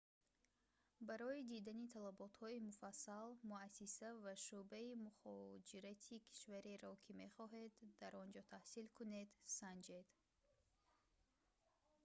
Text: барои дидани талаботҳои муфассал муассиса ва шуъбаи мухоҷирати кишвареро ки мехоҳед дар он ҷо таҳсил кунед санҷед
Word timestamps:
барои 1.07 1.41
дидани 1.53 1.87
талаботҳои 1.95 2.65
муфассал 2.69 3.27
муассиса 3.51 4.09
ва 4.23 4.33
шуъбаи 4.45 4.99
мухоҷирати 5.07 6.23
кишвареро 6.27 6.93
ки 7.03 7.11
мехоҳед 7.23 7.73
дар 8.01 8.13
он 8.23 8.27
ҷо 8.35 8.43
таҳсил 8.53 8.87
кунед 8.97 9.29
санҷед 9.59 10.07